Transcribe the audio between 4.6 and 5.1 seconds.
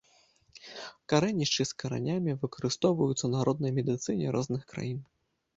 краін.